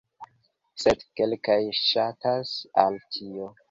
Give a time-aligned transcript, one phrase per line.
[0.85, 3.57] Sed kelkaj ŝatas al tio.